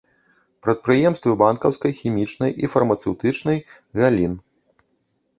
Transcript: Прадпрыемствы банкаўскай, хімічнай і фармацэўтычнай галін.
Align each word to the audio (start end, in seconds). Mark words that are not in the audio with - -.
Прадпрыемствы 0.67 1.33
банкаўскай, 1.41 1.91
хімічнай 1.99 2.51
і 2.63 2.69
фармацэўтычнай 2.73 3.57
галін. 4.01 4.33